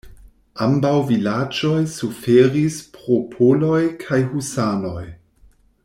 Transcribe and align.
Ambaŭ 0.67 0.93
vilaĝoj 1.09 1.75
suferis 1.97 2.79
pro 2.97 3.21
poloj 3.35 3.83
kaj 4.07 4.21
husanoj. 4.33 5.05